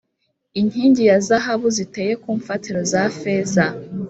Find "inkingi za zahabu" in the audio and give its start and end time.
0.59-1.67